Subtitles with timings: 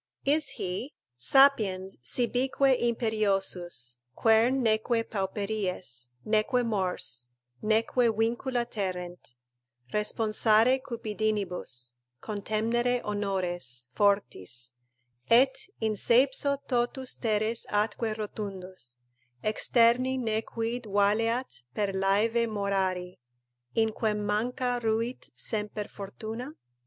[0.25, 7.27] Is he: "Sapiens, sibique imperiosus, Quern neque pauperies, neque mors,
[7.61, 9.35] neque vincula terrent;
[9.93, 14.71] Responsare cupidinibus, contemnere honores Fortis;
[15.29, 19.01] et in seipso totus teres atque rotundus,
[19.43, 23.19] Externi ne quid valeat per laeve morari;
[23.75, 26.55] In quem manca ruit semper fortuna?"